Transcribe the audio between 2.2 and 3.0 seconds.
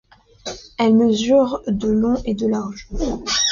et de large.